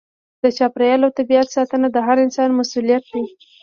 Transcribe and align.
د 0.43 0.45
چاپیریال 0.57 1.01
او 1.05 1.11
طبیعت 1.19 1.47
ساتنه 1.55 1.87
د 1.91 1.97
هر 2.07 2.17
انسان 2.25 2.49
مسؤلیت 2.59 3.03
دی. 3.11 3.23